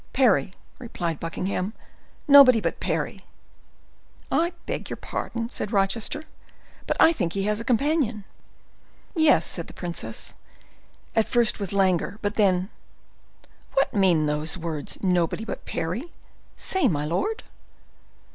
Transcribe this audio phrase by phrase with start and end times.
[0.13, 1.73] "Parry," replied Buckingham;
[2.27, 3.23] "nobody but Parry."
[4.31, 6.23] "I beg your pardon," said Rochester,
[6.87, 8.23] "but I think he has a companion."
[9.15, 10.33] "Yes," said the princess,
[11.15, 16.11] at first with languor, but then,—"What mean those words, 'Nobody but Parry;'
[16.55, 17.43] say, my lord?"